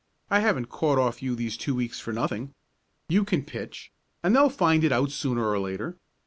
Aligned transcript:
I 0.31 0.39
haven't 0.39 0.65
caught 0.69 0.97
off 0.97 1.21
you 1.21 1.35
these 1.35 1.55
two 1.55 1.75
weeks 1.75 1.99
for 1.99 2.11
nothing. 2.11 2.55
You 3.07 3.23
can 3.23 3.43
pitch, 3.45 3.91
and 4.23 4.35
they'll 4.35 4.49
find 4.49 4.83
it 4.83 4.91
out 4.91 5.11
sooner 5.11 5.45
or 5.47 5.59
later. 5.59 5.95